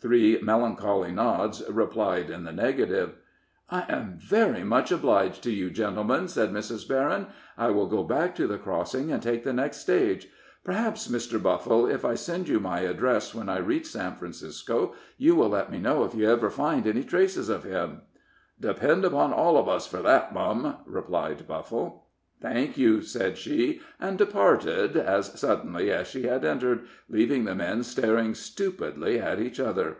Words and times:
Three 0.00 0.38
melancholy 0.42 1.12
nods 1.12 1.62
replied 1.66 2.28
in 2.28 2.44
the 2.44 2.52
negative. 2.52 3.14
"I 3.70 3.86
am 3.88 4.18
very 4.18 4.62
much 4.62 4.92
obliged 4.92 5.42
to 5.44 5.50
you, 5.50 5.70
gentlemen," 5.70 6.28
said 6.28 6.52
Mrs. 6.52 6.86
Berryn. 6.86 7.28
"I 7.56 7.70
will 7.70 7.86
go 7.86 8.02
back 8.02 8.34
to 8.36 8.46
the 8.46 8.58
crossing 8.58 9.10
and 9.10 9.22
take 9.22 9.44
the 9.44 9.52
next 9.54 9.78
stage. 9.78 10.28
Perhaps, 10.62 11.08
Mr. 11.08 11.42
Buffle, 11.42 11.88
if 11.88 12.04
I 12.04 12.16
send 12.16 12.48
you 12.48 12.60
my 12.60 12.80
address 12.80 13.34
when 13.34 13.48
I 13.48 13.56
reach 13.60 13.86
San 13.86 14.16
Francisco, 14.16 14.92
you 15.16 15.36
will 15.36 15.48
let 15.48 15.72
me 15.72 15.78
know 15.78 16.04
if 16.04 16.14
you 16.14 16.28
ever 16.28 16.50
find 16.50 16.86
any 16.86 17.02
traces 17.02 17.48
of 17.48 17.64
him?" 17.64 18.02
"Depend 18.60 19.06
upon 19.06 19.32
all 19.32 19.56
of 19.56 19.70
us 19.70 19.86
for 19.86 20.02
that, 20.02 20.34
mum," 20.34 20.76
replied 20.84 21.46
Buffle. 21.48 22.02
"Thank 22.42 22.76
you," 22.76 23.00
said 23.00 23.38
she, 23.38 23.80
and 23.98 24.18
departed 24.18 24.98
as 24.98 25.38
suddenly 25.38 25.90
as 25.90 26.08
she 26.08 26.24
had 26.24 26.44
entered, 26.44 26.80
leaving 27.08 27.44
the 27.44 27.54
men 27.54 27.82
staring 27.84 28.34
stupidly 28.34 29.18
at 29.18 29.40
each 29.40 29.58
other. 29.58 29.98